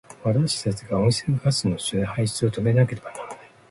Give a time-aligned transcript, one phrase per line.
[0.23, 3.37] 私たちは温室効果ガスの排出を止めなければならない。